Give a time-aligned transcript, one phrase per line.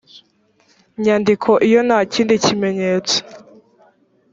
[1.03, 3.17] nyandiko iyo nta kindi kimenyetso